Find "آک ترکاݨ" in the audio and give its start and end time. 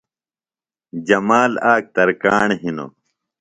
1.73-2.47